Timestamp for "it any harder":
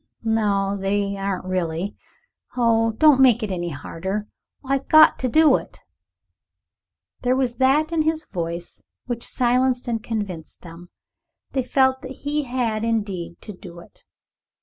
3.43-4.25